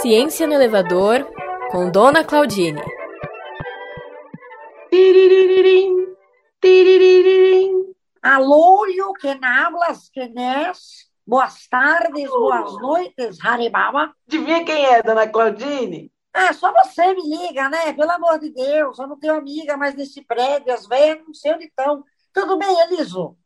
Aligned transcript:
Ciência 0.00 0.46
no 0.46 0.52
Elevador, 0.52 1.26
com 1.70 1.90
Dona 1.90 2.22
Claudine. 2.22 2.80
Alô, 8.22 8.84
quem 9.20 9.38
hablas, 9.42 10.10
quem 10.10 10.34
és? 10.36 11.06
Boas 11.26 11.66
tardes, 11.68 12.28
boas 12.28 12.72
noites, 12.74 13.42
Haribaba. 13.42 14.12
Adivinha 14.28 14.64
quem 14.64 14.84
é, 14.84 15.02
dona 15.02 15.26
Claudine? 15.26 16.12
Ah, 16.32 16.52
só 16.52 16.72
você 16.72 17.14
me 17.14 17.22
liga, 17.22 17.70
né? 17.70 17.92
Pelo 17.94 18.10
amor 18.10 18.38
de 18.38 18.50
Deus, 18.50 18.98
eu 18.98 19.06
não 19.06 19.18
tenho 19.18 19.34
amiga 19.34 19.76
mais 19.76 19.94
nesse 19.94 20.22
prédio, 20.22 20.72
as 20.72 20.86
velhas 20.86 21.24
não 21.26 21.32
sei 21.32 21.54
onde 21.54 21.64
estão. 21.64 22.04
Tudo 22.34 22.58
bem, 22.58 22.80
Eliso? 22.82 23.36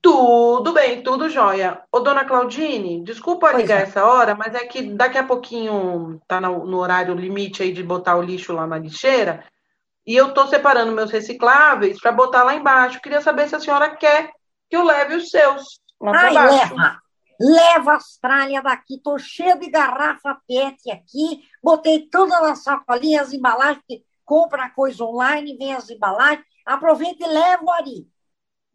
Tudo 0.00 0.72
bem, 0.72 1.02
tudo 1.02 1.28
jóia. 1.28 1.82
Ô, 1.90 2.00
dona 2.00 2.24
Claudine, 2.24 3.02
desculpa 3.02 3.50
Pois 3.50 3.62
ligar 3.62 3.80
é. 3.80 3.82
essa 3.82 4.04
hora, 4.04 4.34
mas 4.34 4.54
é 4.54 4.64
que 4.64 4.82
daqui 4.82 5.18
a 5.18 5.24
pouquinho 5.24 6.20
tá 6.26 6.40
no, 6.40 6.64
no 6.64 6.78
horário 6.78 7.14
limite 7.14 7.62
aí 7.62 7.72
de 7.72 7.82
botar 7.82 8.16
o 8.16 8.22
lixo 8.22 8.52
lá 8.52 8.66
na 8.66 8.78
lixeira, 8.78 9.44
e 10.06 10.16
eu 10.16 10.32
tô 10.32 10.46
separando 10.46 10.92
meus 10.92 11.10
recicláveis 11.10 12.00
para 12.00 12.12
botar 12.12 12.42
lá 12.44 12.54
embaixo. 12.54 13.00
Queria 13.00 13.20
saber 13.20 13.48
se 13.48 13.56
a 13.56 13.60
senhora 13.60 13.94
quer 13.94 14.30
que 14.70 14.76
eu 14.76 14.82
leve 14.82 15.16
os 15.16 15.28
seus 15.28 15.62
lá 16.00 16.12
Ai, 16.14 16.34
baixo. 16.34 16.74
leva. 16.74 16.98
Leva 17.40 17.94
as 17.94 18.16
tralhas 18.16 18.62
daqui. 18.62 19.00
Tô 19.02 19.18
cheia 19.18 19.56
de 19.56 19.68
garrafa 19.68 20.38
PET 20.46 20.90
aqui. 20.90 21.42
Botei 21.62 22.08
todas 22.08 22.40
as 22.42 22.62
sacolinhas, 22.62 23.28
as 23.28 23.32
embalagens, 23.34 23.82
compra 24.24 24.70
coisa 24.70 25.04
online, 25.04 25.56
vem 25.56 25.74
as 25.74 25.90
embalagens. 25.90 26.44
Aproveita 26.64 27.26
e 27.26 27.28
leva 27.28 27.64
o 27.64 27.70
Ari. 27.70 28.08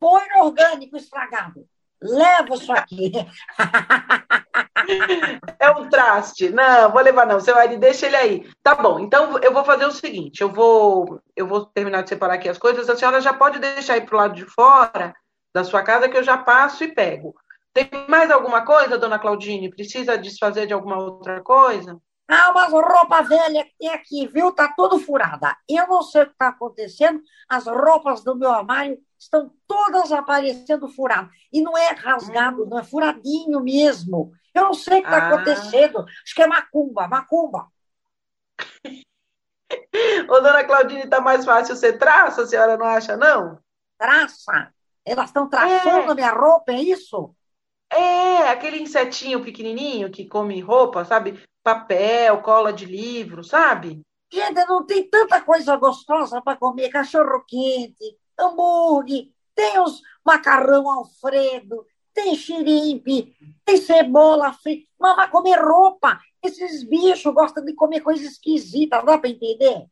Põe 0.04 0.28
no 0.36 0.48
orgânico 0.48 0.98
estragado. 0.98 1.66
Leva 2.02 2.56
isso 2.56 2.74
aqui. 2.74 3.14
É 5.58 5.72
um 5.72 5.88
traste. 5.88 6.50
Não, 6.50 6.92
vou 6.92 7.02
levar 7.02 7.26
não. 7.26 7.40
Seu 7.40 7.58
Ari, 7.58 7.78
deixa 7.78 8.06
ele 8.06 8.18
aí. 8.18 8.52
Tá 8.62 8.76
bom. 8.76 9.00
Então 9.00 9.38
eu 9.38 9.54
vou 9.54 9.64
fazer 9.64 9.86
o 9.86 9.92
seguinte, 9.92 10.42
eu 10.42 10.52
vou 10.52 11.22
eu 11.38 11.48
vou 11.48 11.66
terminar 11.68 12.02
de 12.02 12.10
separar 12.10 12.34
aqui 12.34 12.50
as 12.50 12.58
coisas. 12.58 12.90
A 12.90 12.96
senhora 12.98 13.22
já 13.22 13.34
pode 13.34 13.60
deixar 13.60 13.94
aí 13.94 14.02
pro 14.02 14.18
lado 14.18 14.36
de 14.36 14.46
fora 14.46 15.16
da 15.56 15.64
sua 15.64 15.84
casa 15.84 16.10
que 16.10 16.18
eu 16.18 16.24
já 16.24 16.38
passo 16.38 16.84
e 16.84 16.94
pego. 16.94 17.34
Tem 17.74 17.90
mais 18.10 18.30
alguma 18.30 18.66
coisa, 18.66 18.98
dona 18.98 19.18
Claudine? 19.18 19.70
Precisa 19.70 20.18
desfazer 20.18 20.68
de 20.68 20.74
alguma 20.74 20.98
outra 20.98 21.42
coisa? 21.42 21.98
Ah, 22.28 22.52
umas 22.52 22.72
roupas 22.72 23.28
velhas 23.28 23.66
que 23.66 23.76
tem 23.80 23.90
aqui, 23.90 24.28
viu? 24.28 24.52
Tá 24.52 24.74
tudo 24.76 24.98
furada. 24.98 25.56
Eu 25.70 25.88
não 25.88 26.02
sei 26.02 26.24
o 26.24 26.26
que 26.28 26.32
está 26.32 26.48
acontecendo. 26.48 27.22
As 27.50 27.66
roupas 27.68 28.24
do 28.24 28.36
meu 28.36 28.50
armário 28.52 28.98
estão 29.20 29.54
todas 29.68 30.12
aparecendo 30.12 30.88
furadas. 30.88 31.30
E 31.52 31.62
não 31.62 31.78
é 31.78 31.90
rasgado, 31.90 32.66
não 32.66 32.80
é 32.80 32.84
furadinho 32.84 33.60
mesmo. 33.60 34.32
Eu 34.54 34.64
não 34.64 34.74
sei 34.74 35.00
o 35.00 35.02
que 35.02 35.08
está 35.10 35.18
Ah. 35.18 35.28
acontecendo. 35.34 36.00
Acho 36.24 36.36
que 36.36 36.42
é 36.42 36.48
macumba, 36.48 37.08
macumba. 37.08 37.68
Ô, 40.30 40.40
dona 40.40 40.64
Claudine, 40.64 41.08
tá 41.10 41.20
mais 41.20 41.44
fácil 41.46 41.76
ser 41.76 41.98
traça, 41.98 42.44
a 42.44 42.48
senhora 42.48 42.78
não 42.78 42.86
acha, 42.86 43.18
não? 43.18 43.60
Traça. 43.98 44.74
Elas 45.06 45.26
estão 45.26 45.50
traçando 45.50 46.10
É. 46.10 46.12
a 46.12 46.16
minha 46.16 46.32
roupa, 46.32 46.72
é 46.72 46.82
isso? 46.82 47.36
É, 47.96 48.50
aquele 48.50 48.80
insetinho 48.82 49.44
pequenininho 49.44 50.10
que 50.10 50.26
come 50.26 50.60
roupa, 50.62 51.06
sabe? 51.06 51.42
Papel, 51.64 52.42
cola 52.42 52.74
de 52.74 52.86
livro, 52.86 53.44
sabe? 53.44 54.02
Gente, 54.32 54.66
não 54.66 54.86
tem 54.86 55.08
tanta 55.08 55.42
coisa 55.42 55.76
gostosa 55.76 56.42
para 56.42 56.58
comer. 56.58 56.90
Cachorro 56.90 57.44
quente, 57.48 58.18
hambúrguer, 58.38 59.30
tem 59.54 59.80
os 59.80 60.02
macarrão 60.26 60.90
Alfredo, 60.90 61.86
tem 62.14 62.36
xiripe, 62.36 63.36
tem 63.64 63.78
cebola 63.78 64.52
frita. 64.54 64.88
Mas 65.00 65.16
vai 65.16 65.30
comer 65.30 65.60
roupa. 65.60 66.20
Esses 66.42 66.84
bichos 66.84 67.34
gostam 67.34 67.64
de 67.64 67.74
comer 67.74 68.02
coisa 68.02 68.26
esquisita, 68.26 69.02
dá 69.02 69.18
para 69.18 69.30
entender? 69.30 69.86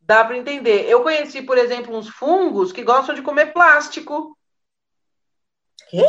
Dá 0.00 0.24
para 0.24 0.36
entender. 0.36 0.86
Eu 0.86 1.02
conheci, 1.02 1.40
por 1.40 1.56
exemplo, 1.56 1.96
uns 1.96 2.08
fungos 2.08 2.70
que 2.70 2.84
gostam 2.84 3.14
de 3.14 3.22
comer 3.22 3.52
plástico. 3.52 4.36
Quê? 5.88 6.04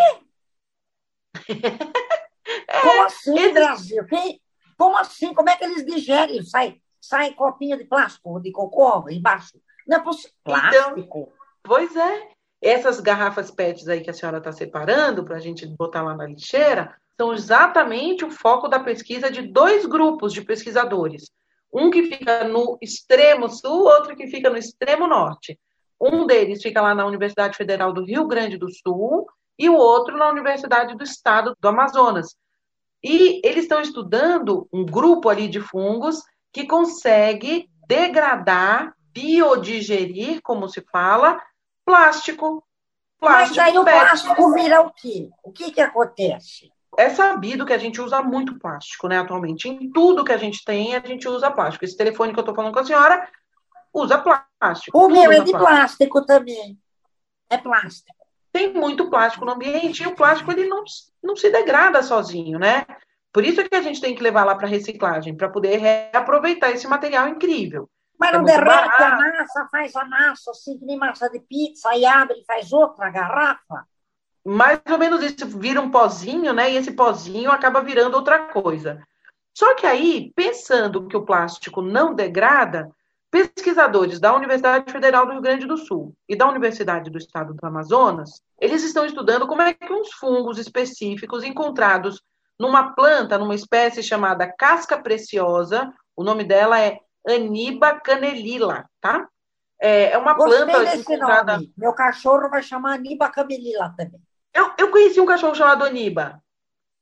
Como 2.81 3.03
assim, 3.03 3.37
eles- 3.39 3.53
Brasil? 3.53 4.05
Quem- 4.05 4.41
Como 4.77 4.97
assim? 4.97 5.33
Como 5.33 5.49
é 5.49 5.55
que 5.55 5.63
eles 5.63 5.85
digerem? 5.85 6.43
Sai, 6.43 6.81
sai 6.99 7.33
copinha 7.33 7.77
de 7.77 7.85
plástico, 7.85 8.39
de 8.41 8.51
cocô 8.51 9.09
embaixo. 9.09 9.59
Não 9.87 9.97
é 9.97 10.03
possível. 10.03 10.31
Plástico? 10.43 11.31
Pois 11.63 11.95
é. 11.95 12.29
Essas 12.61 12.99
garrafas 12.99 13.51
PETs 13.51 13.87
aí 13.87 14.01
que 14.01 14.09
a 14.09 14.13
senhora 14.13 14.39
está 14.39 14.51
separando 14.51 15.23
para 15.23 15.35
a 15.37 15.39
gente 15.39 15.65
botar 15.67 16.01
lá 16.01 16.15
na 16.15 16.25
lixeira 16.25 16.95
são 17.19 17.33
exatamente 17.33 18.25
o 18.25 18.31
foco 18.31 18.67
da 18.67 18.79
pesquisa 18.79 19.29
de 19.31 19.41
dois 19.43 19.85
grupos 19.85 20.33
de 20.33 20.41
pesquisadores. 20.41 21.31
Um 21.71 21.89
que 21.89 22.03
fica 22.03 22.43
no 22.45 22.77
extremo 22.81 23.47
sul, 23.49 23.83
outro 23.85 24.15
que 24.15 24.27
fica 24.27 24.49
no 24.49 24.57
extremo 24.57 25.07
norte. 25.07 25.59
Um 26.01 26.25
deles 26.25 26.61
fica 26.61 26.81
lá 26.81 26.93
na 26.95 27.05
Universidade 27.05 27.55
Federal 27.55 27.93
do 27.93 28.03
Rio 28.03 28.27
Grande 28.27 28.57
do 28.57 28.69
Sul 28.71 29.25
e 29.57 29.69
o 29.69 29.75
outro 29.75 30.17
na 30.17 30.29
Universidade 30.29 30.95
do 30.95 31.03
Estado 31.03 31.55
do 31.59 31.67
Amazonas. 31.67 32.35
E 33.03 33.39
eles 33.43 33.63
estão 33.63 33.81
estudando 33.81 34.67
um 34.73 34.85
grupo 34.85 35.29
ali 35.29 35.47
de 35.47 35.59
fungos 35.59 36.23
que 36.51 36.65
consegue 36.65 37.69
degradar, 37.87 38.95
biodigerir, 39.11 40.41
como 40.41 40.67
se 40.67 40.81
fala, 40.91 41.39
plástico. 41.85 42.63
Mas 43.21 43.53
Plástico 43.53 43.61
aí 43.61 43.77
o 43.77 43.83
plástico 43.83 44.53
vira 44.53 44.81
o 44.81 44.91
quê? 44.91 45.29
O 45.43 45.51
que 45.51 45.71
que 45.71 45.81
acontece? 45.81 46.71
É 46.97 47.09
sabido 47.09 47.65
que 47.65 47.73
a 47.73 47.77
gente 47.77 48.01
usa 48.01 48.21
muito 48.21 48.57
plástico, 48.57 49.07
né, 49.07 49.19
atualmente. 49.19 49.67
Em 49.67 49.91
tudo 49.91 50.23
que 50.23 50.31
a 50.31 50.37
gente 50.37 50.63
tem, 50.63 50.95
a 50.95 50.99
gente 50.99 51.27
usa 51.27 51.51
plástico. 51.51 51.85
Esse 51.85 51.97
telefone 51.97 52.33
que 52.33 52.39
eu 52.39 52.41
estou 52.41 52.55
falando 52.55 52.73
com 52.73 52.79
a 52.79 52.85
senhora 52.85 53.27
usa 53.93 54.17
plástico. 54.17 54.97
O 54.97 55.07
meu 55.09 55.31
é 55.31 55.41
de 55.41 55.51
plástico. 55.51 55.59
plástico 55.59 56.25
também. 56.25 56.79
É 57.49 57.57
plástico. 57.57 58.24
Tem 58.55 58.71
muito 58.71 59.09
plástico 59.09 59.43
no 59.43 59.51
ambiente 59.51 60.01
e 60.01 60.07
o 60.07 60.15
plástico 60.15 60.49
ele 60.49 60.65
não, 60.65 60.81
não 61.21 61.35
se 61.35 61.49
degrada 61.49 62.01
sozinho, 62.01 62.57
né? 62.57 62.85
Por 63.33 63.43
isso 63.43 63.59
é 63.59 63.67
que 63.67 63.75
a 63.75 63.81
gente 63.81 63.99
tem 63.99 64.15
que 64.15 64.23
levar 64.23 64.45
lá 64.45 64.55
para 64.55 64.65
reciclagem, 64.65 65.35
para 65.35 65.49
poder 65.49 65.75
reaproveitar 65.75 66.71
esse 66.71 66.87
material 66.87 67.27
incrível. 67.27 67.89
Mas 68.17 68.29
É 68.29 68.31
não 68.31 68.43
muito 68.43 68.53
derrete 68.53 69.03
a 69.03 69.09
massa, 69.17 69.67
faz 69.69 69.93
a 69.93 70.05
massa 70.05 70.51
assim, 70.51 70.79
que 70.79 70.85
nem 70.85 70.97
massa 70.97 71.29
de 71.29 71.41
pizza, 71.41 71.93
e 71.97 72.05
abre 72.05 72.39
e 72.39 72.45
faz 72.45 72.71
outra 72.71 73.09
garrafa. 73.09 73.85
mais 74.45 74.79
ou 74.89 74.97
menos 74.97 75.21
isso 75.21 75.45
vira 75.59 75.81
um 75.81 75.91
pozinho, 75.91 76.53
né? 76.53 76.71
E 76.71 76.77
esse 76.77 76.93
pozinho 76.93 77.51
acaba 77.51 77.81
virando 77.81 78.15
outra 78.15 78.39
coisa. 78.53 79.05
Só 79.53 79.75
que 79.75 79.85
aí, 79.85 80.31
pensando 80.33 81.09
que 81.09 81.17
o 81.17 81.25
plástico 81.25 81.81
não 81.81 82.15
degrada, 82.15 82.89
pesquisadores 83.35 84.19
da 84.19 84.33
Universidade 84.35 84.91
Federal 84.91 85.25
do 85.25 85.33
Rio 85.33 85.41
Grande 85.41 85.65
do 85.67 85.77
Sul 85.77 86.15
e 86.27 86.35
da 86.35 86.47
Universidade 86.47 87.09
do 87.09 87.17
Estado 87.17 87.53
do 87.53 87.65
Amazonas, 87.65 88.41
eles 88.59 88.83
estão 88.83 89.05
estudando 89.05 89.47
como 89.47 89.61
é 89.61 89.73
que 89.73 89.91
uns 89.91 90.13
fungos 90.13 90.57
específicos 90.57 91.43
encontrados 91.43 92.21
numa 92.59 92.93
planta, 92.93 93.37
numa 93.37 93.55
espécie 93.55 94.01
chamada 94.01 94.51
casca 94.51 94.97
preciosa, 94.97 95.91
o 96.15 96.23
nome 96.23 96.43
dela 96.43 96.79
é 96.79 96.99
Aniba 97.27 97.99
canelila, 97.99 98.85
tá? 99.01 99.27
É 99.81 100.11
é 100.11 100.17
uma 100.17 100.33
Gostei 100.35 100.65
planta 100.65 100.95
encontrada 100.95 101.53
nome. 101.53 101.73
Meu 101.77 101.91
cachorro 101.93 102.49
vai 102.49 102.63
chamar 102.63 102.93
Aniba 102.93 103.29
Camelila 103.29 103.93
também. 103.97 104.21
eu, 104.53 104.71
eu 104.77 104.89
conheci 104.91 105.19
um 105.19 105.25
cachorro 105.25 105.53
chamado 105.55 105.83
Aniba. 105.83 106.41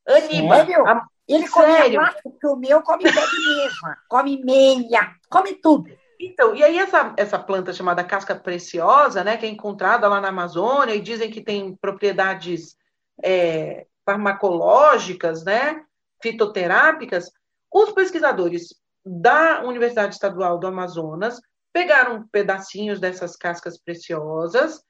Aniba. 0.08 0.56
Sério? 0.56 0.86
A- 0.86 1.06
Ele 1.28 1.48
come 1.48 1.72
Sério? 1.72 2.00
plástico, 2.00 2.30
porque 2.32 2.46
o 2.46 2.56
meu 2.56 2.82
come 2.82 3.04
pé 3.04 3.10
de 3.10 3.54
mesa, 3.56 3.96
come 4.08 4.42
meia, 4.44 5.14
come 5.30 5.54
tudo. 5.54 5.90
Então, 6.24 6.54
e 6.54 6.64
aí 6.64 6.78
essa, 6.78 7.12
essa 7.18 7.38
planta 7.38 7.72
chamada 7.72 8.02
casca 8.02 8.34
preciosa, 8.34 9.22
né, 9.22 9.36
que 9.36 9.44
é 9.44 9.48
encontrada 9.48 10.08
lá 10.08 10.20
na 10.22 10.28
Amazônia 10.28 10.94
e 10.94 11.00
dizem 11.00 11.30
que 11.30 11.42
tem 11.42 11.76
propriedades 11.76 12.76
é, 13.22 13.86
farmacológicas, 14.06 15.44
né, 15.44 15.84
fitoterápicas, 16.22 17.30
os 17.70 17.92
pesquisadores 17.92 18.74
da 19.04 19.62
Universidade 19.64 20.14
Estadual 20.14 20.58
do 20.58 20.66
Amazonas 20.66 21.38
pegaram 21.74 22.26
pedacinhos 22.28 22.98
dessas 22.98 23.36
cascas 23.36 23.78
preciosas, 23.78 24.82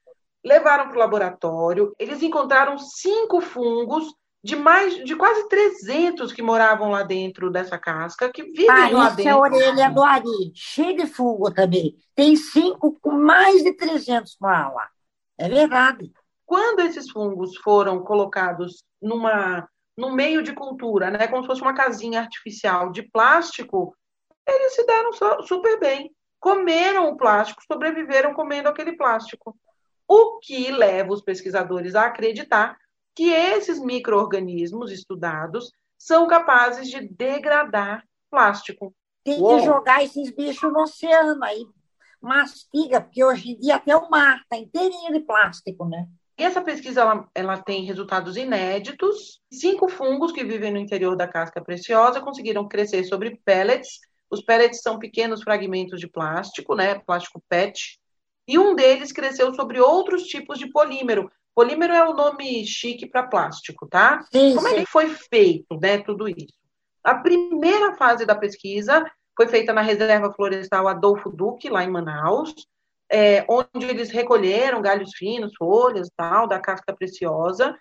levaram 0.45 0.87
para 0.87 0.97
o 0.97 1.01
laboratório, 1.01 1.93
eles 1.99 2.23
encontraram 2.23 2.79
cinco 2.79 3.41
fungos 3.41 4.15
de 4.45 4.55
mais 4.57 5.03
de 5.03 5.17
quase 5.17 5.49
300 5.49 6.31
que 6.31 6.43
moravam 6.43 6.91
lá 6.91 7.03
dentro 7.03 7.51
dessa 7.51 7.79
casca, 7.79 8.31
que 8.31 8.43
vivem 8.43 8.67
lá 8.93 9.09
Parece 9.09 9.29
a 9.29 9.33
dentro. 9.33 9.39
orelha 9.39 9.91
do 9.91 10.03
Ari, 10.03 10.53
cheio 10.55 10.95
de 10.95 11.07
fungo 11.07 11.51
também. 11.51 11.97
Tem 12.15 12.37
cinco 12.37 12.93
com 13.01 13.13
mais 13.13 13.65
de 13.65 13.73
300 13.73 14.37
lá. 14.43 14.69
lá. 14.69 14.89
É 15.39 15.49
verdade. 15.49 16.13
quando 16.45 16.81
esses 16.81 17.11
fungos 17.11 17.57
foram 17.57 18.05
colocados 18.05 18.85
numa, 19.01 19.67
num 19.97 20.13
meio 20.13 20.43
de 20.43 20.53
cultura, 20.53 21.11
né, 21.11 21.27
como 21.27 21.41
se 21.43 21.47
fosse 21.49 21.63
uma 21.63 21.75
casinha 21.75 22.21
artificial 22.21 22.93
de 22.93 23.03
plástico, 23.03 23.97
eles 24.47 24.75
se 24.75 24.85
deram 24.85 25.11
super 25.43 25.81
bem. 25.81 26.15
Comeram 26.39 27.09
o 27.09 27.17
plástico, 27.17 27.63
sobreviveram 27.67 28.35
comendo 28.35 28.69
aquele 28.69 28.93
plástico. 28.95 29.57
O 30.07 30.39
que 30.39 30.71
leva 30.71 31.15
os 31.15 31.23
pesquisadores 31.23 31.95
a 31.95 32.05
acreditar 32.05 32.77
que 33.15 33.31
esses 33.31 33.79
micro-organismos 33.79 34.91
estudados 34.91 35.71
são 35.99 36.27
capazes 36.27 36.89
de 36.89 37.01
degradar 37.09 38.05
plástico. 38.31 38.95
Tem 39.23 39.41
Uou. 39.41 39.59
que 39.59 39.65
jogar 39.65 40.03
esses 40.05 40.31
bichos 40.35 40.73
no 40.73 40.83
oceano 40.83 41.43
aí, 41.43 41.65
mastiga, 42.21 43.01
porque 43.01 43.25
hoje 43.25 43.53
em 43.53 43.59
dia 43.59 43.77
até 43.77 43.97
o 43.97 44.11
mar 44.11 44.41
está 44.43 44.57
inteirinho 44.57 45.13
de 45.13 45.21
plástico, 45.21 45.87
né? 45.87 46.07
E 46.37 46.43
essa 46.43 46.61
pesquisa 46.61 47.03
ela, 47.03 47.29
ela, 47.35 47.63
tem 47.63 47.85
resultados 47.85 48.37
inéditos. 48.37 49.41
Cinco 49.53 49.89
fungos 49.89 50.33
que 50.33 50.43
vivem 50.43 50.73
no 50.73 50.79
interior 50.79 51.17
da 51.17 51.29
casca 51.29 51.63
preciosa 51.63 52.21
conseguiram 52.21 52.67
crescer 52.67 53.05
sobre 53.05 53.41
pellets. 53.45 54.01
Os 54.29 54.43
pellets 54.43 54.83
são 54.83 54.99
pequenos 54.99 55.43
fragmentos 55.43 56.01
de 56.01 56.09
plástico, 56.09 56.75
né? 56.75 56.99
Plástico 56.99 57.41
PET. 57.49 58.01
E 58.49 58.59
um 58.59 58.75
deles 58.75 59.13
cresceu 59.13 59.55
sobre 59.55 59.81
outros 59.81 60.25
tipos 60.25 60.59
de 60.59 60.69
polímero. 60.71 61.31
Polímero 61.55 61.93
é 61.93 62.05
o 62.05 62.15
nome 62.15 62.67
chique 62.67 63.07
para 63.07 63.23
plástico, 63.27 63.87
tá? 63.87 64.23
Sim, 64.33 64.55
Como 64.55 64.69
é 64.69 64.75
que 64.75 64.87
foi 64.87 65.09
feito, 65.09 65.79
né? 65.81 65.99
Tudo 65.99 66.29
isso. 66.29 66.55
A 67.03 67.15
primeira 67.15 67.95
fase 67.97 68.27
da 68.27 68.35
pesquisa 68.35 69.05
foi 69.37 69.47
feita 69.47 69.73
na 69.73 69.81
Reserva 69.81 70.33
Florestal 70.33 70.89
Adolfo 70.89 71.31
Duque, 71.31 71.69
lá 71.69 71.85
em 71.85 71.91
Manaus 71.91 72.55
é, 73.11 73.45
onde 73.49 73.87
eles 73.87 74.11
recolheram 74.11 74.83
galhos 74.83 75.13
finos, 75.15 75.55
folhas 75.57 76.09
tal, 76.17 76.49
da 76.49 76.59
casca 76.59 76.95
preciosa, 76.95 77.77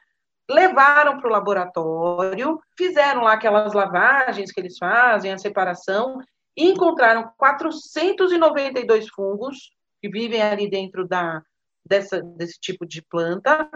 levaram 0.50 1.20
para 1.20 1.28
o 1.28 1.32
laboratório, 1.32 2.60
fizeram 2.78 3.24
lá 3.24 3.34
aquelas 3.34 3.74
lavagens 3.74 4.52
que 4.52 4.60
eles 4.60 4.78
fazem, 4.78 5.32
a 5.32 5.38
separação, 5.38 6.20
e 6.56 6.70
encontraram 6.70 7.32
492 7.38 9.08
fungos 9.10 9.72
que 10.02 10.10
vivem 10.10 10.42
ali 10.42 10.70
dentro 10.70 11.08
da, 11.08 11.42
dessa, 11.86 12.22
desse 12.22 12.60
tipo 12.60 12.86
de 12.86 13.02
planta, 13.02 13.70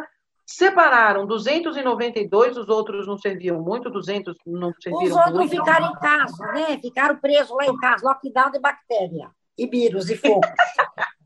separaram 0.45 1.25
292, 1.25 2.57
os 2.57 2.69
outros 2.69 3.05
não 3.05 3.17
serviam 3.17 3.61
muito, 3.61 3.89
200 3.89 4.35
não 4.45 4.71
serviram 4.81 5.01
muito. 5.01 5.11
Os 5.11 5.17
outros 5.17 5.35
muito. 5.35 5.51
ficaram 5.51 5.91
em 5.91 5.95
casa, 5.95 6.45
né? 6.53 6.79
Ficaram 6.81 7.17
presos 7.17 7.55
lá 7.55 7.65
em 7.65 7.77
casa, 7.77 8.07
lockdown 8.07 8.51
de 8.51 8.59
bactéria, 8.59 9.29
e 9.57 9.67
vírus, 9.67 10.09
e 10.09 10.15
fungos. 10.15 10.49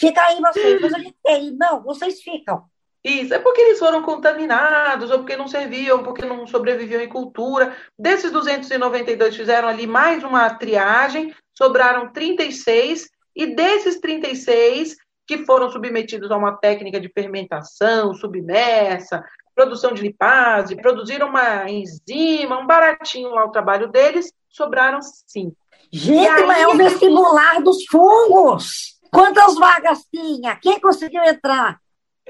Fica 0.00 0.20
aí 0.22 0.40
vocês, 0.40 0.80
mas 0.80 0.94
a 0.94 0.98
gente 0.98 1.16
tem. 1.22 1.52
Não, 1.52 1.82
vocês 1.82 2.20
ficam. 2.22 2.64
Isso, 3.04 3.34
é 3.34 3.38
porque 3.38 3.60
eles 3.60 3.78
foram 3.78 4.02
contaminados, 4.02 5.10
ou 5.10 5.18
porque 5.18 5.36
não 5.36 5.48
serviam, 5.48 6.02
porque 6.02 6.24
não 6.24 6.46
sobreviviam 6.46 7.00
em 7.00 7.08
cultura. 7.08 7.76
Desses 7.98 8.30
292 8.30 9.36
fizeram 9.36 9.68
ali 9.68 9.86
mais 9.86 10.22
uma 10.24 10.48
triagem, 10.54 11.34
sobraram 11.52 12.12
36, 12.12 13.08
e 13.34 13.54
desses 13.54 14.00
36 14.00 14.96
que 15.26 15.44
foram 15.44 15.70
submetidos 15.70 16.30
a 16.30 16.36
uma 16.36 16.56
técnica 16.56 17.00
de 17.00 17.08
fermentação 17.08 18.12
submersa, 18.14 19.24
produção 19.54 19.92
de 19.92 20.02
lipase, 20.02 20.76
produziram 20.76 21.28
uma 21.28 21.70
enzima, 21.70 22.58
um 22.58 22.66
baratinho 22.66 23.30
lá 23.30 23.44
o 23.44 23.50
trabalho 23.50 23.88
deles, 23.88 24.32
sobraram 24.48 25.00
cinco. 25.02 25.56
Gente, 25.90 26.28
aí... 26.28 26.46
mas 26.46 26.62
é 26.62 26.68
o 26.68 26.76
vestibular 26.76 27.62
dos 27.62 27.84
fungos! 27.86 28.98
Quantas 29.10 29.54
vagas 29.56 30.06
tinha? 30.10 30.56
Quem 30.56 30.80
conseguiu 30.80 31.22
entrar 31.22 31.78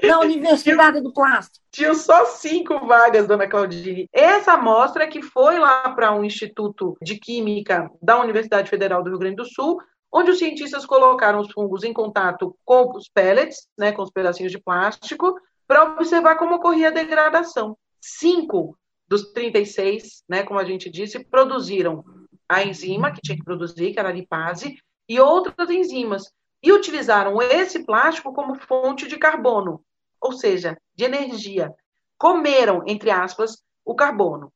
na 0.01 0.19
Universidade 0.21 0.99
do 0.99 1.13
Plástico? 1.13 1.63
Tinha 1.71 1.93
só 1.95 2.25
cinco 2.25 2.85
vagas, 2.85 3.25
dona 3.25 3.47
Claudine. 3.47 4.09
Essa 4.11 4.53
amostra 4.53 5.07
que 5.07 5.21
foi 5.21 5.57
lá 5.57 5.89
para 5.91 6.13
um 6.13 6.25
instituto 6.25 6.97
de 7.01 7.17
química 7.17 7.89
da 8.01 8.19
Universidade 8.19 8.69
Federal 8.69 9.01
do 9.01 9.09
Rio 9.09 9.19
Grande 9.19 9.37
do 9.37 9.45
Sul, 9.45 9.81
onde 10.13 10.29
os 10.29 10.37
cientistas 10.37 10.85
colocaram 10.85 11.39
os 11.39 11.51
fungos 11.51 11.83
em 11.83 11.91
contato 11.91 12.55
com 12.63 12.95
os 12.95 13.09
pellets, 13.09 13.67
né, 13.77 13.91
com 13.91 14.03
os 14.03 14.11
pedacinhos 14.11 14.51
de 14.51 14.61
plástico, 14.61 15.35
para 15.67 15.83
observar 15.83 16.35
como 16.35 16.55
ocorria 16.55 16.89
a 16.89 16.91
degradação. 16.91 17.75
Cinco 17.99 18.77
dos 19.07 19.31
36, 19.31 20.23
né, 20.29 20.43
como 20.43 20.59
a 20.59 20.63
gente 20.63 20.89
disse, 20.89 21.23
produziram 21.25 22.03
a 22.47 22.63
enzima 22.63 23.11
que 23.11 23.21
tinha 23.21 23.37
que 23.37 23.43
produzir, 23.43 23.91
que 23.91 23.99
era 23.99 24.09
a 24.09 24.13
lipase, 24.13 24.77
e 25.09 25.19
outras 25.19 25.69
enzimas 25.69 26.31
e 26.61 26.71
utilizaram 26.71 27.41
esse 27.41 27.83
plástico 27.83 28.33
como 28.33 28.55
fonte 28.55 29.07
de 29.07 29.17
carbono, 29.17 29.83
ou 30.21 30.31
seja, 30.31 30.77
de 30.95 31.05
energia. 31.05 31.73
Comeram, 32.17 32.83
entre 32.85 33.09
aspas, 33.09 33.61
o 33.83 33.95
carbono. 33.95 34.53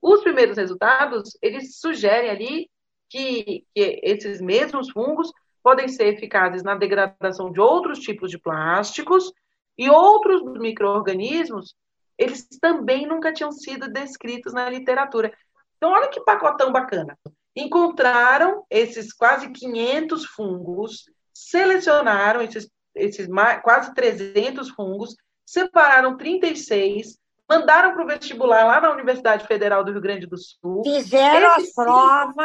Os 0.00 0.22
primeiros 0.22 0.56
resultados, 0.56 1.36
eles 1.42 1.78
sugerem 1.78 2.30
ali 2.30 2.70
que, 3.10 3.66
que 3.74 4.00
esses 4.02 4.40
mesmos 4.40 4.90
fungos 4.90 5.30
podem 5.62 5.88
ser 5.88 6.14
eficazes 6.14 6.62
na 6.62 6.74
degradação 6.74 7.52
de 7.52 7.60
outros 7.60 7.98
tipos 7.98 8.30
de 8.30 8.38
plásticos 8.38 9.32
e 9.76 9.90
outros 9.90 10.42
micro-organismos, 10.58 11.74
eles 12.16 12.46
também 12.60 13.06
nunca 13.06 13.32
tinham 13.32 13.52
sido 13.52 13.90
descritos 13.90 14.52
na 14.52 14.68
literatura. 14.68 15.32
Então, 15.76 15.90
olha 15.90 16.08
que 16.08 16.20
pacotão 16.20 16.70
bacana. 16.70 17.18
Encontraram 17.56 18.64
esses 18.70 19.12
quase 19.12 19.50
500 19.50 20.24
fungos 20.26 21.04
selecionaram 21.32 22.42
esses, 22.42 22.70
esses 22.94 23.26
quase 23.62 23.94
300 23.94 24.70
fungos, 24.70 25.16
separaram 25.46 26.16
36, 26.16 27.18
mandaram 27.48 27.94
para 27.94 28.04
o 28.04 28.06
vestibular 28.06 28.64
lá 28.64 28.80
na 28.80 28.92
Universidade 28.92 29.46
Federal 29.46 29.82
do 29.82 29.92
Rio 29.92 30.00
Grande 30.00 30.26
do 30.26 30.36
Sul. 30.36 30.82
Fizeram 30.84 31.54
as 31.54 31.72
provas. 31.72 32.36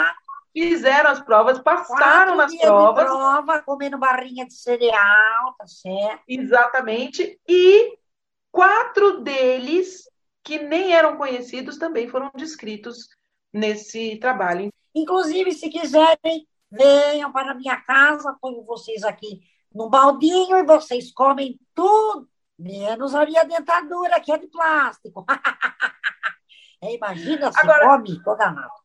Fizeram 0.57 1.09
as 1.09 1.19
provas, 1.19 1.59
passaram 1.59 2.37
nas 2.37 2.55
provas. 2.55 3.03
prova, 3.03 3.61
comendo 3.61 3.97
barrinha 3.97 4.45
de 4.45 4.53
cereal, 4.53 5.53
tá 5.57 5.67
certo? 5.67 6.23
Exatamente. 6.25 7.37
E 7.45 7.97
quatro 8.53 9.19
deles, 9.19 10.09
que 10.41 10.57
nem 10.57 10.93
eram 10.93 11.17
conhecidos, 11.17 11.77
também 11.77 12.07
foram 12.07 12.31
descritos 12.33 13.09
nesse 13.51 14.15
trabalho. 14.15 14.71
Inclusive, 14.95 15.51
se 15.51 15.69
quiserem 15.69 16.47
venham 16.71 17.33
para 17.33 17.51
a 17.51 17.55
minha 17.55 17.75
casa, 17.81 18.37
ponho 18.39 18.63
vocês 18.63 19.03
aqui 19.03 19.41
num 19.73 19.89
baldinho 19.89 20.55
e 20.55 20.63
vocês 20.63 21.11
comem 21.11 21.59
tudo, 21.73 22.29
menos 22.57 23.13
a 23.13 23.25
minha 23.25 23.43
dentadura, 23.43 24.21
que 24.21 24.31
é 24.31 24.37
de 24.37 24.47
plástico. 24.47 25.25
imagina 26.81 27.51
se 27.51 27.59
Agora, 27.59 27.97
come 27.97 28.23
toda 28.23 28.51
nada. 28.51 28.84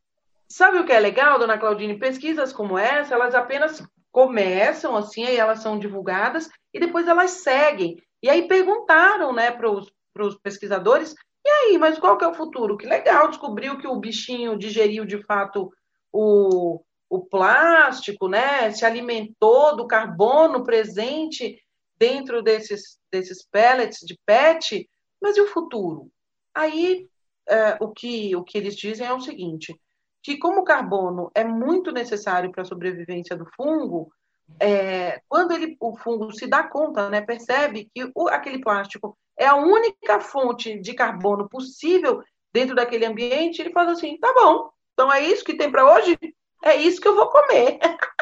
Sabe 0.51 0.79
o 0.79 0.85
que 0.85 0.93
é 0.93 0.99
legal, 0.99 1.39
dona 1.39 1.57
Claudine? 1.57 1.97
Pesquisas 1.97 2.53
como 2.53 2.77
essa, 2.77 3.15
elas 3.15 3.37
apenas 3.37 3.81
começam 4.11 4.97
assim, 4.97 5.25
aí 5.25 5.37
elas 5.37 5.61
são 5.61 5.79
divulgadas 5.79 6.51
e 6.75 6.81
depois 6.81 7.07
elas 7.07 7.31
seguem. 7.31 8.03
E 8.21 8.29
aí 8.29 8.49
perguntaram 8.49 9.33
né, 9.33 9.53
para 9.53 9.71
os 9.71 10.37
pesquisadores, 10.43 11.15
e 11.47 11.49
aí, 11.49 11.79
mas 11.79 12.01
qual 12.01 12.19
que 12.19 12.25
é 12.25 12.29
o 12.29 12.35
futuro? 12.35 12.77
Que 12.77 12.85
legal, 12.85 13.29
descobriu 13.29 13.79
que 13.79 13.87
o 13.87 14.01
bichinho 14.01 14.59
digeriu 14.59 15.05
de 15.05 15.23
fato 15.25 15.73
o, 16.13 16.83
o 17.09 17.25
plástico, 17.25 18.29
né, 18.29 18.73
se 18.73 18.85
alimentou 18.85 19.77
do 19.77 19.87
carbono 19.87 20.65
presente 20.65 21.63
dentro 21.97 22.43
desses, 22.43 22.99
desses 23.11 23.47
pellets 23.47 24.01
de 24.01 24.19
PET, 24.27 24.91
mas 25.23 25.37
e 25.37 25.41
o 25.41 25.47
futuro? 25.47 26.11
Aí, 26.53 27.09
é, 27.49 27.79
o, 27.81 27.89
que, 27.93 28.35
o 28.35 28.43
que 28.43 28.59
eles 28.59 28.75
dizem 28.75 29.07
é 29.07 29.13
o 29.13 29.21
seguinte, 29.21 29.79
que 30.23 30.39
como 30.39 30.61
o 30.61 30.65
carbono 30.65 31.31
é 31.35 31.45
muito 31.45 31.93
necessário 31.93 32.51
para 32.51 32.63
a 32.63 32.67
sobrevivência 32.67 33.37
do 33.37 33.47
fungo, 33.57 34.13
é, 34.59 35.21
quando 35.29 35.53
ele, 35.53 35.77
o 35.81 35.97
fungo 35.97 36.33
se 36.33 36.47
dá 36.47 36.63
conta, 36.63 37.09
né, 37.09 37.21
percebe 37.21 37.89
que 37.95 38.11
o, 38.15 38.29
aquele 38.29 38.61
plástico 38.61 39.17
é 39.39 39.47
a 39.47 39.57
única 39.57 40.21
fonte 40.21 40.79
de 40.79 40.95
carbono 40.95 41.49
possível 41.49 42.23
dentro 42.53 42.75
daquele 42.75 43.07
ambiente, 43.07 43.61
ele 43.61 43.73
faz 43.73 43.89
assim, 43.89 44.19
tá 44.19 44.33
bom, 44.35 44.71
então 44.93 45.13
é 45.13 45.23
isso 45.23 45.45
que 45.45 45.57
tem 45.57 45.71
para 45.71 45.95
hoje? 45.95 46.19
É 46.63 46.77
isso 46.77 47.01
que 47.01 47.09
eu 47.09 47.15
vou 47.15 47.29
comer. 47.29 47.79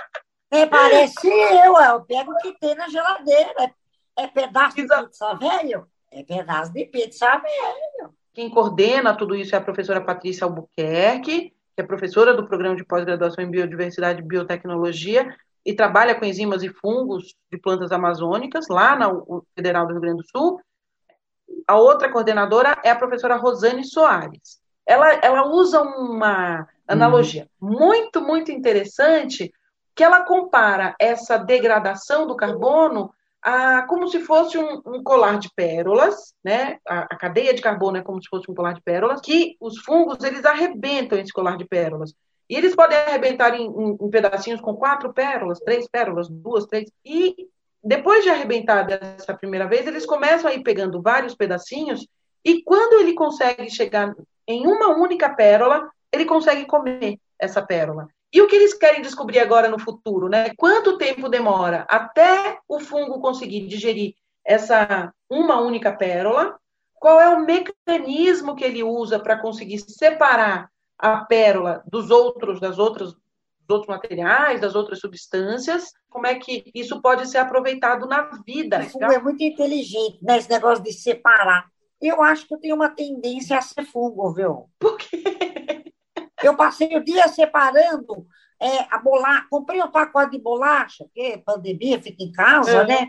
É, 0.50 0.64
parece 0.64 1.28
eu, 1.28 1.76
eu 1.76 2.00
pego 2.07 2.33
o 2.33 2.37
que 2.38 2.59
tem 2.59 2.75
na 2.75 2.88
geladeira. 2.88 3.52
É, 3.59 3.71
é 4.23 4.26
pedaço 4.26 4.81
Exato. 4.81 5.02
de 5.02 5.09
pizza 5.09 5.35
velho? 5.35 5.87
É 6.11 6.23
pedaço 6.23 6.73
de 6.73 6.87
pizza 6.87 7.37
velho. 7.37 8.14
Quem 8.33 8.49
coordena 8.49 9.14
tudo 9.14 9.35
isso 9.35 9.55
é 9.55 9.59
a 9.59 9.61
professora 9.61 10.00
Patrícia 10.00 10.47
Albuquerque, 10.47 11.55
que 11.78 11.82
é 11.82 11.87
professora 11.87 12.35
do 12.35 12.44
programa 12.44 12.75
de 12.75 12.85
pós-graduação 12.85 13.44
em 13.44 13.49
Biodiversidade 13.49 14.20
e 14.20 14.25
Biotecnologia 14.25 15.32
e 15.64 15.73
trabalha 15.73 16.12
com 16.16 16.25
enzimas 16.25 16.64
e 16.64 16.68
fungos 16.68 17.37
de 17.52 17.56
plantas 17.56 17.92
amazônicas, 17.92 18.66
lá 18.68 18.97
na 18.97 19.08
Federal 19.54 19.87
do 19.87 19.92
Rio 19.92 20.00
Grande 20.00 20.23
do 20.25 20.28
Sul. 20.28 20.61
A 21.68 21.76
outra 21.76 22.11
coordenadora 22.11 22.76
é 22.82 22.90
a 22.90 22.97
professora 22.97 23.37
Rosane 23.37 23.85
Soares. 23.85 24.61
Ela, 24.85 25.20
ela 25.23 25.47
usa 25.47 25.80
uma 25.80 26.66
analogia 26.88 27.49
uhum. 27.61 27.70
muito, 27.78 28.20
muito 28.23 28.50
interessante, 28.50 29.52
que 29.94 30.02
ela 30.02 30.25
compara 30.25 30.97
essa 30.99 31.38
degradação 31.38 32.26
do 32.26 32.35
carbono 32.35 33.14
a, 33.42 33.83
como 33.83 34.09
se 34.09 34.21
fosse 34.21 34.59
um, 34.59 34.83
um 34.87 35.02
colar 35.02 35.38
de 35.38 35.49
pérolas, 35.54 36.35
né? 36.45 36.78
A, 36.87 37.00
a, 37.02 37.16
cadeia 37.16 37.54
de 37.54 37.62
carbono 37.62 37.97
é 37.97 38.02
como 38.02 38.23
se 38.23 38.28
fosse 38.28 38.50
um 38.50 38.54
colar 38.54 38.75
de 38.75 38.83
pérolas, 38.83 39.21
que 39.21 39.57
os 39.61 39.78
fungos 39.78 40.23
eles 40.25 40.45
arrebentam 40.45 41.18
esse 41.18 41.33
colar 41.33 41.57
de 41.57 41.64
pérolas. 41.64 42.12
E 42.49 42.57
eles 42.57 42.75
podem 42.75 42.97
arrebentar 42.99 43.54
em, 43.54 43.66
em, 43.66 43.99
em 44.00 44.11
pedacinhos 44.11 44.61
com 44.61 44.75
quatro 44.75 45.12
pérolas, 45.12 45.61
três 45.61 45.88
pérolas, 45.88 46.28
duas, 46.28 46.66
três. 46.66 46.90
E 47.04 47.37
depois 47.85 48.25
de 48.25 48.30
arrebentar 48.30 48.85
dessa 48.85 49.35
primeira 49.35 49.68
vez, 49.68 49.87
eles 49.87 50.07
começam 50.07 50.50
a 50.50 50.54
ir 50.54 50.62
pegando 50.62 51.00
vários 51.00 51.35
pedacinhos. 51.35 52.07
E 52.45 52.62
quando 52.62 53.00
ele 53.00 53.14
consegue 53.14 53.71
chegar 53.71 54.14
em 54.47 54.66
uma 54.66 54.97
única 54.97 55.28
pérola, 55.28 55.88
ele 56.12 56.25
consegue 56.25 56.64
comer. 56.66 57.18
essa 57.38 57.62
pérola. 57.62 58.09
E 58.32 58.42
o 58.42 58.47
que 58.47 58.56
eles 58.56 58.75
querem 58.75 59.00
descobrir 59.00 59.38
agora 59.38 59.68
no 59.68 59.78
futuro, 59.78 60.28
né? 60.28 60.50
Quanto 60.56 60.99
tempo 60.99 61.28
demora 61.28 61.87
até 61.88 62.58
o 62.68 62.78
fungo 62.78 63.20
conseguir 63.20 63.66
digerir 63.66 64.14
essa 64.44 65.12
uma 65.30 65.61
única 65.61 65.92
pérola? 65.92 66.58
Qual 66.94 67.20
é 67.20 67.28
o 67.28 67.40
mecanismo 67.40 68.54
que 68.54 68.64
ele 68.64 68.82
usa 68.82 69.18
para 69.18 69.38
conseguir 69.38 69.78
separar 69.78 70.68
a 70.99 71.25
pérola 71.25 71.82
dos 71.87 72.11
outros, 72.11 72.61
das 72.61 72.78
outras, 72.78 73.12
dos 73.12 73.70
outros 73.70 73.88
materiais, 73.88 74.61
das 74.61 74.75
outras 74.75 74.99
substâncias? 74.99 75.92
Como 76.11 76.26
é 76.26 76.35
que 76.35 76.70
isso 76.75 77.00
pode 77.00 77.26
ser 77.28 77.38
aproveitado 77.38 78.06
na 78.06 78.30
vida? 78.44 78.80
O 78.80 78.90
fungo 78.90 79.12
é 79.12 79.18
muito 79.18 79.42
inteligente, 79.42 80.18
né? 80.23 80.38
Esse 80.38 80.50
negócio 80.50 80.82
de 80.82 80.92
separar. 80.92 81.66
Eu 82.00 82.23
acho 82.23 82.47
que 82.47 82.54
eu 82.54 82.58
tenho 82.58 82.75
uma 82.75 82.90
tendência 82.90 83.56
a 83.56 83.62
ser 83.62 83.85
fungo, 83.85 84.32
viu? 84.32 84.68
Por 84.78 84.97
quê? 84.99 85.57
Eu 86.42 86.57
passei 86.57 86.97
o 86.97 87.04
dia 87.04 87.26
separando 87.28 88.26
é, 88.61 88.87
a 88.90 88.99
bolacha, 88.99 89.47
comprei 89.50 89.83
um 89.83 89.90
pacote 89.90 90.33
de 90.33 90.42
bolacha, 90.42 91.04
porque 91.04 91.42
pandemia 91.45 92.00
fica 92.00 92.23
em 92.23 92.33
casa, 92.33 92.83
uhum. 92.83 92.87
né? 92.87 93.09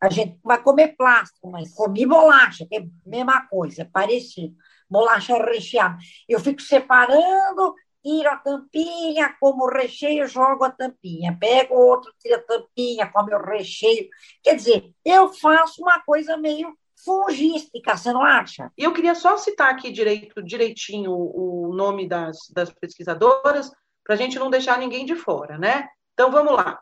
A 0.00 0.08
gente 0.08 0.38
vai 0.42 0.60
comer 0.62 0.96
plástico, 0.96 1.50
mas 1.50 1.74
comi 1.74 2.06
bolacha, 2.06 2.66
que 2.66 2.76
é 2.76 2.80
a 2.80 2.86
mesma 3.04 3.46
coisa, 3.46 3.88
parecido. 3.92 4.54
Bolacha 4.88 5.36
recheada. 5.44 5.98
Eu 6.28 6.40
fico 6.40 6.60
separando, 6.60 7.74
tiro 8.02 8.28
a 8.30 8.36
tampinha, 8.36 9.36
como 9.38 9.64
o 9.64 9.70
recheio, 9.70 10.26
jogo 10.26 10.64
a 10.64 10.70
tampinha. 10.70 11.36
Pego 11.38 11.74
outro, 11.74 12.12
tiro 12.18 12.36
a 12.36 12.42
tampinha, 12.42 13.06
como 13.12 13.32
o 13.32 13.42
recheio. 13.42 14.08
Quer 14.42 14.56
dizer, 14.56 14.90
eu 15.04 15.32
faço 15.32 15.82
uma 15.82 16.00
coisa 16.00 16.36
meio 16.36 16.74
fungística, 17.04 17.96
você 17.96 18.12
não 18.12 18.22
acha? 18.22 18.70
E 18.76 18.84
eu 18.84 18.92
queria 18.92 19.14
só 19.14 19.36
citar 19.36 19.70
aqui 19.70 19.90
direito, 19.90 20.42
direitinho 20.42 21.12
o 21.12 21.72
nome 21.74 22.08
das, 22.08 22.36
das 22.52 22.70
pesquisadoras, 22.70 23.70
para 24.04 24.14
a 24.14 24.16
gente 24.16 24.38
não 24.38 24.50
deixar 24.50 24.78
ninguém 24.78 25.04
de 25.04 25.14
fora, 25.14 25.58
né? 25.58 25.88
Então 26.14 26.30
vamos 26.30 26.52
lá. 26.52 26.80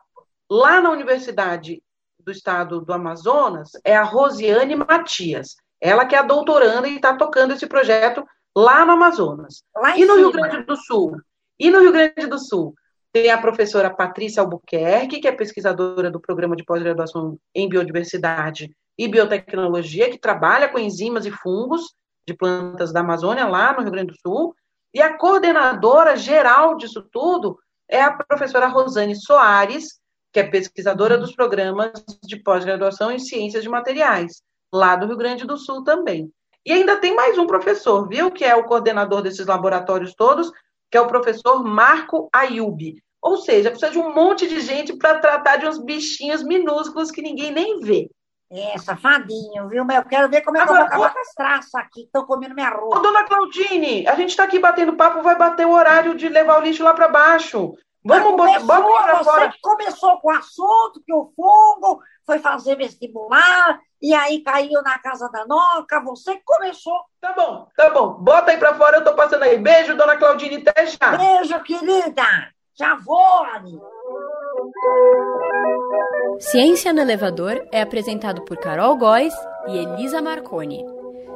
Lá 0.49 0.81
na 0.81 0.89
Universidade 0.89 1.81
do 2.19 2.31
Estado 2.31 2.81
do 2.81 2.93
Amazonas 2.93 3.71
é 3.83 3.95
a 3.95 4.03
Rosiane 4.03 4.75
Matias. 4.75 5.55
Ela 5.79 6.05
que 6.05 6.15
é 6.15 6.19
a 6.19 6.23
doutoranda 6.23 6.87
e 6.87 6.95
está 6.95 7.15
tocando 7.15 7.53
esse 7.53 7.67
projeto 7.67 8.25
lá 8.55 8.85
no 8.85 8.93
Amazonas. 8.93 9.63
Lá 9.75 9.97
e 9.97 10.05
no 10.05 10.15
cima. 10.15 10.17
Rio 10.17 10.31
Grande 10.31 10.63
do 10.63 10.75
Sul? 10.75 11.15
E 11.59 11.69
no 11.69 11.79
Rio 11.81 11.91
Grande 11.91 12.27
do 12.27 12.37
Sul? 12.37 12.73
Tem 13.11 13.31
a 13.31 13.37
professora 13.37 13.89
Patrícia 13.89 14.41
Albuquerque, 14.41 15.19
que 15.19 15.27
é 15.27 15.31
pesquisadora 15.31 16.11
do 16.11 16.19
programa 16.19 16.55
de 16.55 16.63
pós-graduação 16.63 17.37
em 17.55 17.67
biodiversidade 17.67 18.69
e 18.99 19.07
biotecnologia, 19.07 20.09
que 20.09 20.17
trabalha 20.17 20.67
com 20.67 20.77
enzimas 20.77 21.25
e 21.25 21.31
fungos 21.31 21.95
de 22.27 22.33
plantas 22.33 22.91
da 22.91 22.99
Amazônia, 22.99 23.47
lá 23.47 23.71
no 23.71 23.81
Rio 23.81 23.91
Grande 23.91 24.11
do 24.11 24.19
Sul. 24.19 24.53
E 24.93 25.01
a 25.01 25.17
coordenadora 25.17 26.17
geral 26.17 26.75
disso 26.75 27.07
tudo 27.09 27.57
é 27.89 28.01
a 28.01 28.11
professora 28.11 28.67
Rosane 28.67 29.15
Soares, 29.15 30.01
que 30.33 30.39
é 30.41 30.43
pesquisadora 30.43 31.17
dos 31.17 31.33
programas 31.33 31.93
de 32.25 32.43
pós-graduação 32.43 33.09
em 33.09 33.19
ciências 33.19 33.63
de 33.63 33.69
materiais, 33.69 34.43
lá 34.71 34.97
do 34.97 35.07
Rio 35.07 35.15
Grande 35.15 35.47
do 35.47 35.55
Sul 35.55 35.81
também. 35.81 36.29
E 36.65 36.73
ainda 36.73 36.97
tem 36.97 37.15
mais 37.15 37.37
um 37.37 37.47
professor, 37.47 38.05
viu, 38.05 38.29
que 38.29 38.43
é 38.43 38.53
o 38.53 38.65
coordenador 38.65 39.21
desses 39.21 39.47
laboratórios 39.47 40.13
todos, 40.13 40.51
que 40.91 40.97
é 40.97 41.01
o 41.01 41.07
professor 41.07 41.63
Marco 41.63 42.27
Ayubi. 42.33 43.01
Ou 43.21 43.37
seja, 43.37 43.69
precisa 43.69 43.93
de 43.93 43.97
um 43.97 44.13
monte 44.13 44.45
de 44.45 44.59
gente 44.59 44.97
para 44.97 45.19
tratar 45.19 45.55
de 45.55 45.65
uns 45.65 45.77
bichinhos 45.77 46.43
minúsculos 46.43 47.11
que 47.11 47.21
ninguém 47.21 47.51
nem 47.51 47.79
vê. 47.79 48.09
É, 48.51 48.77
safadinho, 48.79 49.67
viu? 49.67 49.85
Mas 49.85 49.97
eu 49.97 50.05
quero 50.05 50.27
ver 50.27 50.41
como 50.41 50.57
é 50.57 50.65
que 50.65 50.71
eu 50.71 50.75
vou 50.75 50.83
acabar 50.83 51.13
com 51.13 51.19
as 51.19 51.33
traças 51.35 51.75
aqui, 51.75 52.01
estão 52.01 52.25
comendo 52.25 52.55
minha 52.55 52.69
roupa. 52.69 52.97
Ô, 52.97 53.01
dona 53.01 53.23
Claudine, 53.23 54.07
a 54.07 54.15
gente 54.15 54.31
está 54.31 54.43
aqui 54.43 54.57
batendo 54.57 54.93
papo, 54.93 55.21
vai 55.21 55.35
bater 55.35 55.67
o 55.67 55.71
horário 55.71 56.15
de 56.15 56.27
levar 56.27 56.59
o 56.59 56.63
lixo 56.63 56.83
lá 56.83 56.93
para 56.93 57.07
baixo. 57.07 57.75
Vamos, 58.03 58.35
vamos 58.65 58.97
para 58.97 59.23
fora. 59.23 59.47
Você 59.51 59.57
começou 59.61 60.19
com 60.19 60.29
o 60.29 60.35
assunto 60.35 61.03
que 61.05 61.13
o 61.13 61.31
fungo 61.35 62.01
foi 62.25 62.39
fazer 62.39 62.75
vestibular 62.75 63.79
e 64.01 64.13
aí 64.13 64.41
caiu 64.41 64.81
na 64.81 64.97
casa 64.97 65.29
da 65.29 65.45
Noca, 65.45 65.99
você 66.01 66.35
que 66.35 66.43
começou. 66.43 66.99
Tá 67.19 67.33
bom, 67.33 67.67
tá 67.75 67.89
bom. 67.89 68.13
Bota 68.13 68.51
aí 68.51 68.57
para 68.57 68.73
fora, 68.73 68.97
eu 68.97 69.03
tô 69.03 69.13
passando 69.13 69.43
aí. 69.43 69.57
Beijo, 69.57 69.95
dona 69.95 70.17
Claudine, 70.17 70.63
até 70.65 70.87
já. 70.87 71.17
Beijo, 71.17 71.61
querida. 71.63 72.23
Já 72.73 72.95
vou, 72.95 73.43
ali. 73.43 73.77
Ciência 76.39 76.93
no 76.93 77.01
Elevador 77.01 77.67
é 77.71 77.81
apresentado 77.81 78.43
por 78.43 78.57
Carol 78.57 78.97
Góes 78.97 79.33
e 79.67 79.77
Elisa 79.77 80.21
Marconi. 80.21 80.85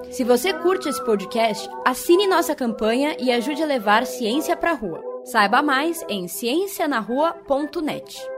Se 0.10 0.24
você 0.24 0.54
curte 0.54 0.90
esse 0.90 1.04
podcast, 1.04 1.70
assine 1.86 2.28
nossa 2.28 2.56
campanha 2.56 3.16
e 3.20 3.32
ajude 3.32 3.64
a 3.64 3.66
levar 3.66 4.06
ciência 4.06 4.56
para 4.56 4.72
a 4.72 4.76
rua. 4.76 5.04
Saiba 5.26 5.62
mais 5.62 6.04
em 6.10 6.28
ciencianarrua.net. 6.28 8.33